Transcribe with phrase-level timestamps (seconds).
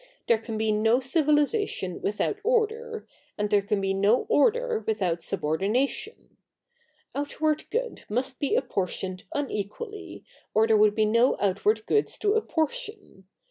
[0.25, 3.05] There can be no civilisation with out order,
[3.37, 6.37] and there can be no order without subordina tion.
[7.13, 10.23] Outward good must be apportioned unequally,
[10.55, 13.27] or there would be no outward goods to apportion.